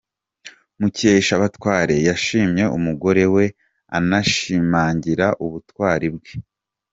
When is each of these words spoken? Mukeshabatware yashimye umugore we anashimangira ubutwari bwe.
Mukeshabatware 0.79 1.95
yashimye 2.07 2.63
umugore 2.77 3.23
we 3.35 3.45
anashimangira 3.97 5.27
ubutwari 5.45 6.07
bwe. 6.15 6.31